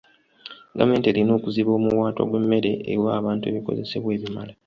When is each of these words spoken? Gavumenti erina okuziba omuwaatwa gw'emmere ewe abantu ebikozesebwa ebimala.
Gavumenti 0.77 1.07
erina 1.09 1.31
okuziba 1.37 1.71
omuwaatwa 1.77 2.23
gw'emmere 2.29 2.71
ewe 2.91 3.07
abantu 3.19 3.43
ebikozesebwa 3.51 4.11
ebimala. 4.17 4.53